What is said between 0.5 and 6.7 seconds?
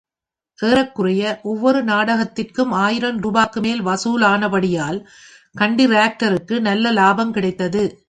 ஏறக்குறைய ஒவ்வொரு நாடகத்திற்கும் ஆயிரம் ரூபாய்க்கு மேல் வசூலானபடியால், கண்டிராக்டருக்கு